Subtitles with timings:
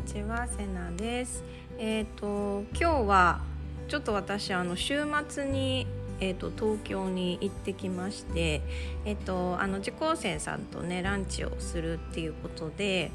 [0.00, 1.44] にちはセナです。
[1.78, 3.40] えっ、ー、と今日は
[3.86, 5.86] ちょっと私あの週末に
[6.22, 8.60] えーと、東京に行ってきまして、
[9.06, 13.10] えーと、あの受講生さんとねランチをするっていうことで、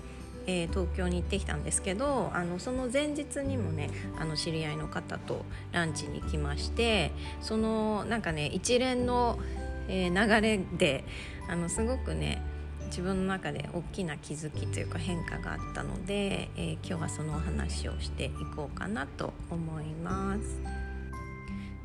[0.48, 7.12] えー、東京に行ってきたんですけどあのその前日にもねあの知り合いの方とランチに行きまして
[7.42, 9.38] そのなんかね一連の、
[9.88, 11.04] えー、流れで
[11.48, 12.42] あのすごくね
[12.86, 20.86] 自分の中で大きな気づきというか変化があったので、えー、今日はそのお話をしていこうかなと思います。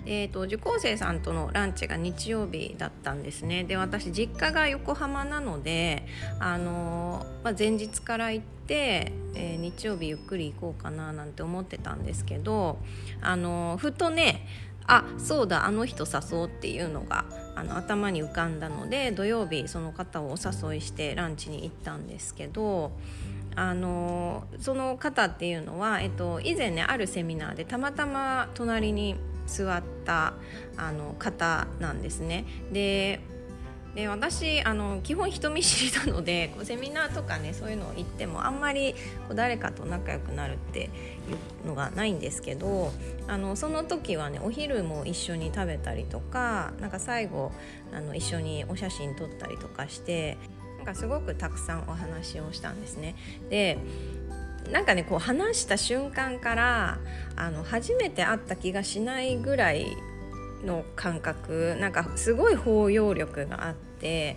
[0.07, 6.07] えーと、受講生さんとのランチが日曜日だったんですねで私実家が横浜なので、
[6.39, 12.79] あのまあ、前日から行って、えー、日曜日ゆっくり行こうかななんて思ってたんですけど、
[13.21, 14.47] あのふとね
[14.93, 20.37] あそうだあの人誘おうっていうのがあの頭に浮かんだので土曜日その方をお
[20.71, 22.91] 誘いしてランチに行ったんですけど
[23.55, 29.15] あのその方っていうのは、えっと、以前ねあるセミナーでたまたま隣に
[29.46, 30.35] 座った
[30.77, 32.45] あの方なんですね。
[32.73, 33.21] で
[33.95, 38.99] で私あの基本人見知りなのでこうセミナーとかねそういうのを行ってもあんまりこ
[39.33, 40.88] う誰かと仲良くなるってい
[41.65, 42.93] うのがないんですけど
[43.27, 47.51] あのその時はねお昼も一緒に食べたりとかなんか最後
[47.93, 50.38] あの一緒にお写真撮ったりとかして
[50.77, 53.15] なんかすごくたくさんお話をしたんですね。
[53.51, 53.79] で
[54.71, 56.99] なんかねこう話した瞬間から
[57.35, 59.96] あの初めて会った気がしないぐらい
[60.65, 64.37] の感覚なんかすごい包容力があって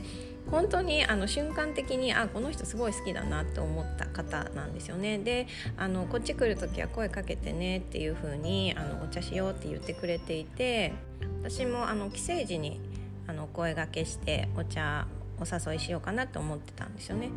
[0.51, 10.93] 本当にあの瞬間的にあこの人すごい好きだなって思った方なんですよねであのこっち来る時は声かけてねっていう風にあのお茶しようって言ってくれていて
[11.41, 12.79] 私もあの帰省時に
[13.27, 15.07] あの声がけしてお茶
[15.39, 17.29] お誘いしようかなと思ってたんですよね。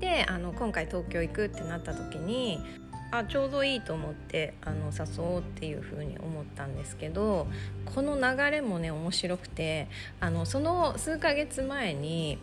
[0.00, 2.60] であの今回東京行くってなった時に
[3.10, 7.46] あちょうどいいと思ってあの誘おうっていう風に思ったんですけど
[7.94, 9.88] この流れもね面白くて
[10.20, 12.38] あのその数ヶ月前に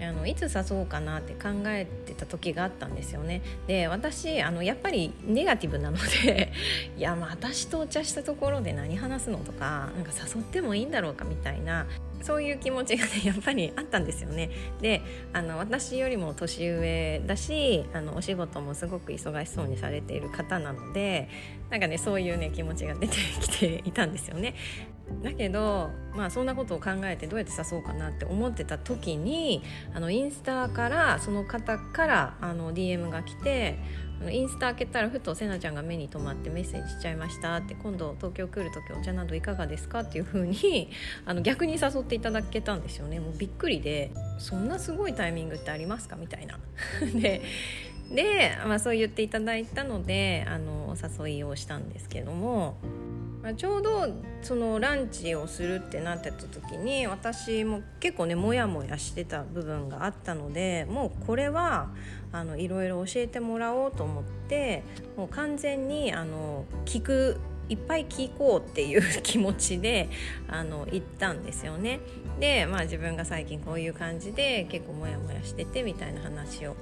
[0.00, 3.40] あのいつ誘おうかなって考えてた時があったんですよね。
[3.66, 6.52] で私あのやっぱりネガティブなので
[6.98, 11.86] いやまあ私とお茶したところで何話すのとかなんか誘ってもいいんだろうかみたいな
[12.22, 14.50] そういう気持ちがね やっぱりあったんですよね。
[14.80, 21.28] であの私よりも年上だしあのお仕事もすごく忙しそうにされている方なので
[21.70, 24.54] なんかねそういうね気持ちが出てきていたんですよね。
[25.22, 29.62] だけどまあそんなことを考えてどうやって誘おうかなって思ってた時に
[29.94, 33.78] あのインスタからその方からあの DM が来て
[34.30, 40.90] インスタ開けたらふとせなちゃんが目に留まってメッセージしちゃいましたって今度東京来る時お茶などいかがですかっていう風に
[41.26, 43.20] あに逆に誘っていただけたんですよね。
[43.20, 46.58] もうびっくりでそんなすごいタイミングってありますかみたいな。
[47.20, 47.42] で
[48.10, 52.76] で、まあ、そう言っていただいたのであのお誘いをしたんですけども。
[53.42, 54.08] まあ、ちょうど
[54.42, 61.90] そのランチをするってなってた時に私も結構ねモヤモヤしてた部分があったのでもうこれは
[62.56, 64.82] いろいろ教えてもらおうと思って
[65.16, 67.38] もう完全にあの聞く
[67.68, 70.08] いっぱい聞こうっていう気持ちで
[70.48, 71.98] あの行ったんですよね。
[72.38, 76.76] で、まあ、自分が最近こういう感じで結構モヤモヤしててみたいな話を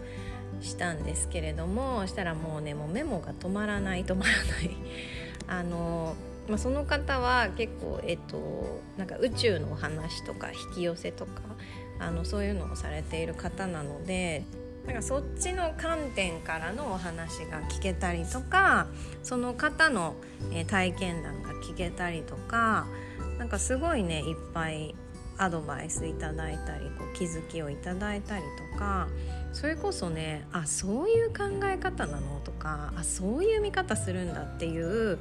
[0.61, 4.77] したんですけれどもしたらもうねもうメモが止まらない止まらない
[5.47, 6.15] あの
[6.49, 11.43] まあ、その方は結構、えっと、なんか宇宙のお話とか引き寄せとか
[11.99, 14.45] あのそういうのをされている方なので
[14.87, 18.87] なんかそっちの観点からのお話が聞けたりとか
[19.23, 20.15] その方の、
[20.67, 22.87] 体験談が聞けたりとか
[23.39, 24.95] なんかすごいねいっぱい
[25.39, 29.09] アドバイスいただいたりこう気づきをいただいたりとか
[29.53, 35.19] それこそねあそういう考え方なのとかあそういう見方するんだっていう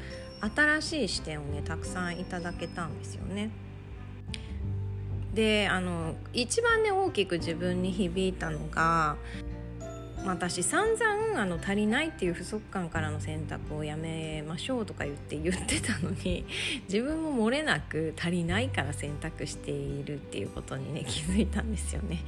[0.56, 3.50] 新しい視点をねたくさんいただけたんですよね。
[5.34, 9.16] であの一番ね大きく自分に響いたのが
[10.26, 16.46] 私散々あの足りないっていう不足感からの選択をやめましょうとか言って言ってたのに
[16.88, 22.24] 自分も漏れなく足りないから選択しているっていうことにね気づいたんですよね。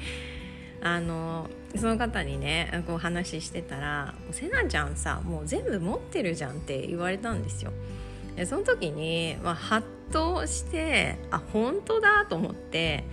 [0.81, 7.71] あのその方にねこう話してたら「せなちゃんさもう全部持ってるじゃん」って言われたんですよ。
[8.35, 13.05] でその時に、まあ、ハッとしてあ本当だと思って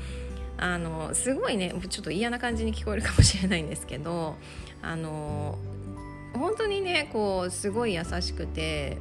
[0.58, 4.36] あのすごいねちょっと嫌な感じに聞こえるかもしれないんですけど
[4.80, 5.58] あの
[6.34, 8.98] 本当にねこうすごい優しくて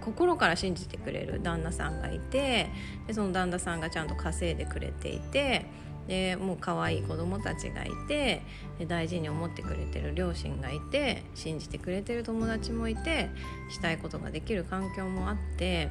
[0.00, 2.70] 心から信じてくれる旦那さんがいて
[3.06, 5.66] でその旦那さんがちゃんと稼いでくれていて
[6.10, 8.42] でもう可愛い子供たちがいて
[8.88, 13.30] 大事に思ってくれてる両親がいて信じてくれてる友達もいて
[13.70, 15.88] したいことができる環境もあって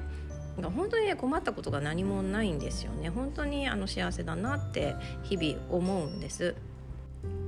[0.61, 4.93] 本当に困ったことが何もないんですよね本当にあの幸せだなって
[5.23, 6.53] 日々思うんです。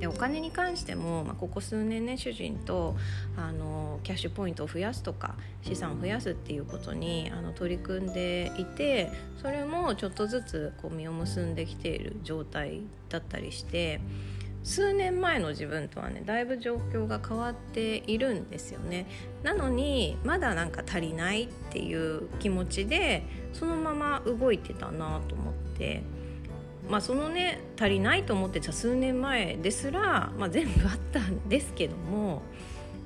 [0.01, 2.95] でお金に関しても、まあ、ここ数年ね主人と
[3.37, 14.01] あのキャッシュポイントを増やすとか資産を増やすっていうことにあの取り組んでいてそれもちょっとずつこう実を結んできている状態だったりして
[14.63, 19.05] 数年前の自分とはねだいぶ状況が変わっているんですよね
[19.43, 23.23] なのにまだなんか足りないっていう気持ちで
[23.53, 26.01] そのまま動いてたなと思って。
[26.89, 32.41] まあ、そのね足りないと思ってた数年前ですら、まあ、全部あったんですけども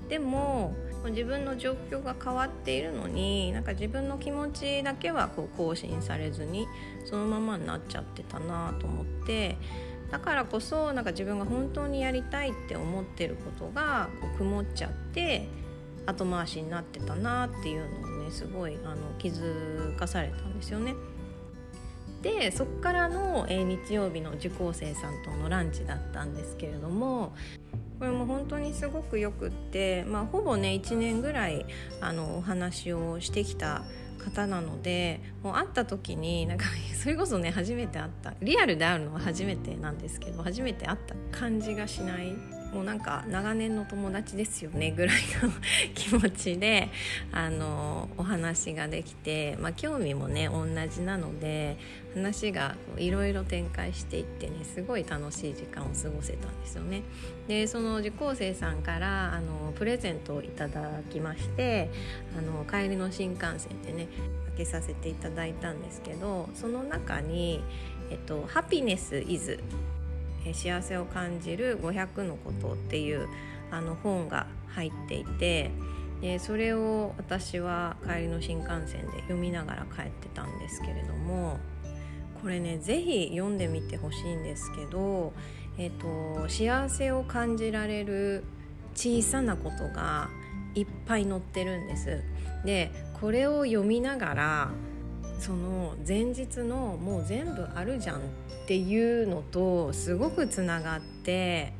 [0.10, 0.74] でも
[1.10, 6.68] 自分の状況が変わっているのになんか自分の気持ちだけはこう更新されずに
[7.06, 9.57] そのままになっちゃってたなと思って
[10.12, 15.48] だからこそなんか自分が本当にやりたいって思ってることがこう曇っちゃって
[16.06, 20.94] 後回しになってたなっていうのをねすごいあの気づかされたんですよね。
[22.25, 27.36] でそっからの、え、日曜日の受講生さんとのランチだったんですけれども
[28.00, 31.68] これも本当にすごくよくって、まあ、ほぼね1年ぐらい
[32.01, 33.83] あのお話をしてきた
[34.18, 36.66] 方なのでもう会った時になんか
[37.00, 42.55] それこそね初めて会ったリアルで会うのは初めてなんですけど初めて会った感じがしない。
[42.75, 45.50] もうなんか長年の友達ですよねぐらいの
[45.94, 46.89] 気持ちで
[47.31, 51.77] あのお話ができて、まあ、興味もね同じなので
[52.13, 57.04] 話がいろいろ展開していってねすごい楽しい時間を過ごせたんですよね。
[57.48, 61.89] でその受講生さんからあのプレゼントをいただきまして
[62.38, 64.10] あの帰りの新幹線でね
[64.57, 67.63] 開けさせていただいたんですけどその中に
[68.12, 69.60] 「えっと、ハピネス・イズ」
[70.53, 73.27] 幸せを感じる500のことっていう
[73.71, 75.71] あの本が入っていて
[76.21, 81.57] でそれを私は帰りの新幹線で読みながら帰ってたんですけれども
[82.42, 85.33] これね是非読んでみてほしいんですけど、
[85.77, 88.44] えっと、幸せを感じられる
[88.94, 90.30] 小さなことが
[90.75, 92.21] いっぱい載ってるんです。
[92.65, 94.69] でこれを読みながら
[95.40, 98.22] その前日のもう全部あるじゃんっ
[98.68, 101.74] ていうのとすごくつながって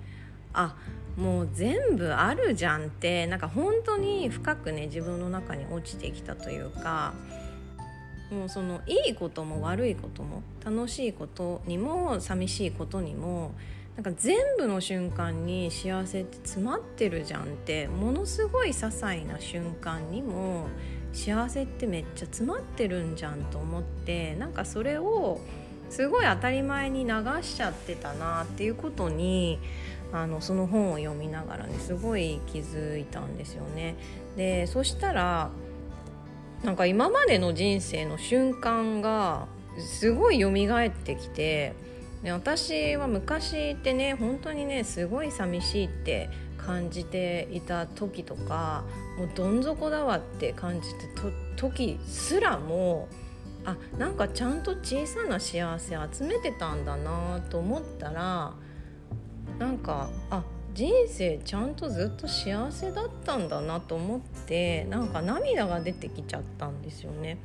[0.54, 0.76] あ
[1.18, 7.14] もう全部あるじゃんってなんか本当に深くね自分の中に落ちてきたというか
[8.32, 13.54] もうそのいいことも悪いことも楽しいことにも寂しいことにも
[13.96, 20.68] なんか全部の瞬間に幸せって詰まってるじゃんってものすごい些細な瞬間にも
[21.16, 25.40] 幸せってめっちゃ詰まってるんじゃんと思ってなんかそれを
[25.90, 29.60] すごい当たり前に流しちゃってたなっていうことに
[30.12, 33.96] あのその本を読みながらねすごい気づいたんですよね。
[34.36, 35.50] でそしたら
[36.64, 39.48] なんか今までの人生の瞬間が
[39.78, 41.74] すごい蘇ってきて
[42.24, 46.30] で私は昔ってね本当にねすごい寂しいって
[46.66, 48.84] 感じていた時とか
[49.18, 51.10] もうどん底だわって感じて
[51.56, 53.08] 時すらも
[53.66, 58.54] あなんかちゃんと小さな幸せ集めてたんだなと思ったら
[59.60, 67.38] なんかあ人生ちゃんとずっと幸せだったんだなと思ってなんか涙が出てきちゃったんですよね。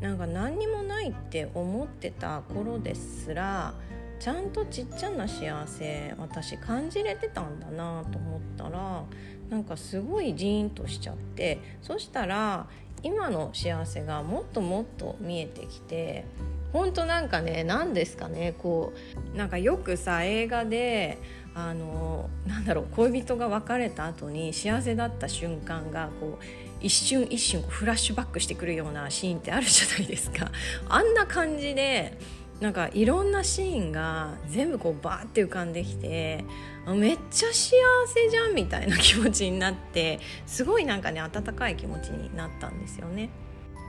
[0.00, 3.74] なんか何にもないって思ってた頃ですら
[4.18, 9.04] ちゃんとちっちゃな幸せ私感じれてたんだなと思ったら
[9.50, 12.66] なんかすごいジーンとしちゃってそしたら
[13.02, 16.24] 今の幸せがもっともっと見えてきて
[16.72, 18.92] 本当なんかね何ですかねこ
[19.34, 21.18] うなんかよくさ映画で
[21.54, 26.44] あのなんだろう恋人が別れた後に幸せだった瞬間がこう
[26.80, 30.52] 一瞬一瞬フラッシュバックしてくるようなシーンってあるじゃないですか。
[30.88, 32.16] あんな感じで
[32.60, 36.44] なんかいろんなシーンが全部こうバーって浮かんできて
[36.88, 43.30] めっちゃ幸せじゃんみたいな気持ちになってすごいなんかね温かい気持ちになったんですよね。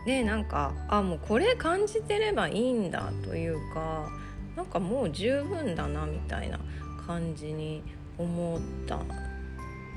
[0.06, 4.10] でなんかあもうこれ感じてればいいんだというか
[4.56, 6.60] なんかもう十分だなみたいな
[7.06, 7.84] 感じに
[8.18, 9.00] 思った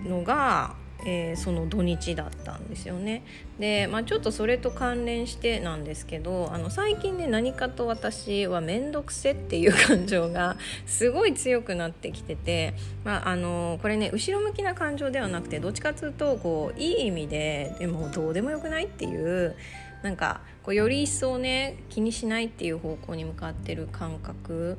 [0.09, 3.25] のがえー、その土日だったんですよね。
[3.59, 10.57] で、まあ、ちょっとそれと関連してなんですけどあの最近ね何かと私は面倒くせっていう感情が
[10.87, 19.57] すごい強くなってきてて、まあ、あのこれね後ろ向きな感情ではなくてどっちかというとこういい意味ででもどうでもよくないっていう
[20.03, 24.79] なんかこうより一層ね気にしないっていう方向に向かってる感覚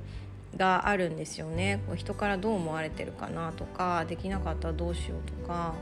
[0.57, 5.73] があるんですよねこう人からどう思われてるかなとかできなかったらどうしようとか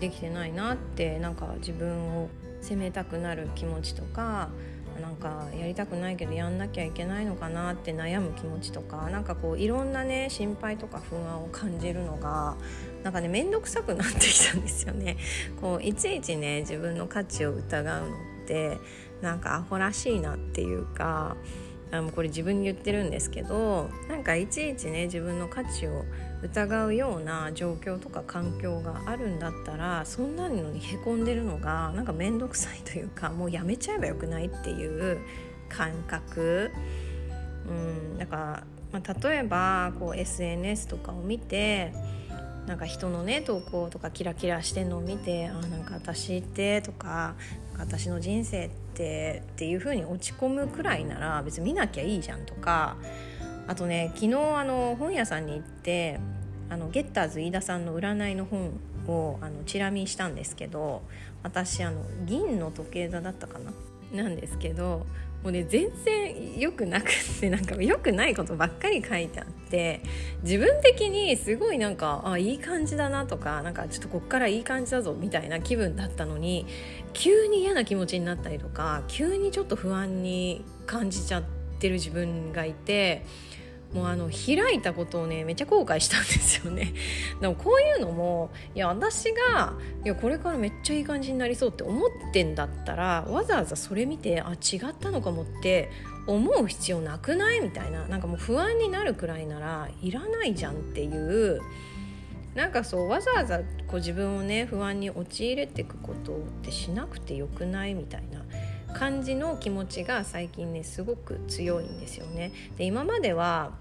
[0.00, 2.28] できてないなってなんか自分を
[2.60, 4.50] 責めたくなる気持ちとか
[5.00, 12.56] なんかやりたくないけどやんなきゃいけないのかなって悩む気持ちとかなんかこういろんなね心配とか不安を感じるのが
[13.02, 15.16] なんかね面倒くさくなってきたんですよね。
[15.60, 18.78] こういちいちね自分の価値を疑うのって
[19.22, 21.36] なんかアホらしいなっていうか
[21.92, 26.04] あのこれ自分に言ってるんですけどなんかいちいちね自分の価値を
[26.42, 35.20] 疑うような状況とか環境があるんだったらそんなのにへこんでるのがなんか面倒くさいというかもうやめちゃえばよくないっていう
[35.68, 36.70] 感覚。
[37.68, 41.92] うん、だから、まあ、例えばこう SNS とかを見て
[42.66, 47.34] なんか人のね投稿とかキラキラしてんのを見てあなんか私ってとか
[47.78, 52.96] 私の人生ってっていう風に落ち込むくらいなら別に見なきゃいいじゃんとか。
[53.68, 56.18] あとね昨日あの本屋さんに行って
[56.68, 58.72] あのゲッターズ飯田さんの占いの本
[59.06, 61.02] をあのチラ見したんですけど
[61.44, 63.60] 私あの銀の時計座だったか
[64.12, 64.24] な？
[64.24, 65.06] なんですけど
[65.42, 70.02] もうね全然良くなくってなんか良くないことばっかり書いてあって
[70.42, 76.66] 自分的にすごいなんかあいい感じだなとかなんかちょっとこっからいい感じだぞみたいな気分だったのに
[77.12, 81.42] 急に嫌な気持ちになったりとか急にちょっと不安に感じちゃっ
[81.80, 83.24] てる自分がいて。
[83.94, 86.94] もうあの開いたことをねめっちゃ後悔したんですよね。
[87.40, 95.90] でもこういうのもいや私がいやこれからめっちゃいい感じになりそうって思ってんだったらわざわざそれ見てあ違ったのかもって
[96.26, 97.60] 思う必要なくない？
[97.60, 98.06] みたいな。
[98.06, 101.60] なんかもう不安になるくらいならいらないじゃんっていう。
[102.54, 107.94] なんかそうわざわざこう自分をね不安に陥れていくことってしなくてよくない？
[107.94, 108.42] みたいな。
[108.94, 112.52] 感じの気持ちが最近ねすごく強いんですよね。
[112.76, 113.72] で今までは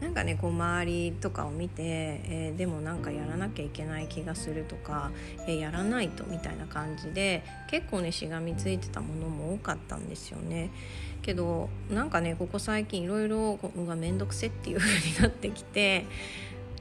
[0.00, 5.10] なんかねこう周りとかを見て、えー、でもなんかやらなきゃいけない気がするとか、
[5.46, 10.70] えー、やらないとみたいな感じで結構ねしがみついてたものも多かったんですよね。
[11.22, 16.06] けどなんかねここ最近いろいろが面倒くせっていう風になってきて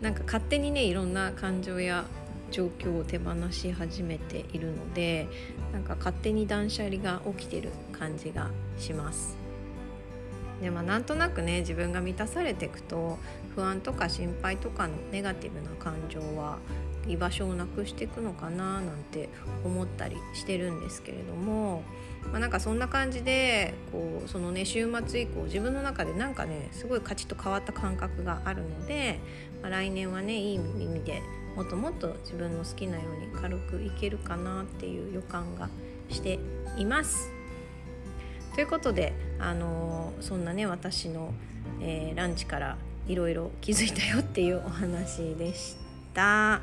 [0.02, 2.06] なんか勝手にねいろんな感情や
[2.52, 5.28] 状況を手放し始めているので
[5.74, 9.47] なんか勝手に断捨離が起きてる感じがします。
[10.62, 13.20] でまあ、なんとなくね自分が満たされていくと
[13.56, 16.58] 不安とか心配とかのネガティブな感情は
[17.08, 19.30] 居場所をなくしていくのかななんて
[19.64, 21.84] 思ったりしてるんですけれども、
[22.32, 29.20] まあ、なんかそんな感じでこうそのね週末以降自分の中でなんかねすごいカチッと変わった感覚があるので、
[29.62, 31.22] まあ、来年はねいい意味で
[31.56, 35.70] もっともっと自分の好きなように軽くいけるかなっていう予感が
[36.10, 36.40] して
[36.78, 37.32] います。
[38.54, 41.34] ということで、あのそんなね私の、
[41.82, 42.78] えー、ランチから
[43.08, 45.78] いろいろ気づいたよっていうお話でし
[46.14, 46.62] た。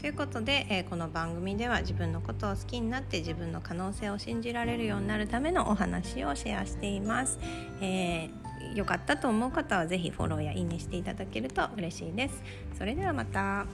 [0.00, 7.38] ということで、えー、この番組では自分のことを好きになって自分の可能性を信じられるようになるためのお話をシェアしています。
[7.80, 12.42] えー、よかったと思う方は是非フォローやいいねしていただけると嬉しいです。
[12.78, 13.66] それではまた。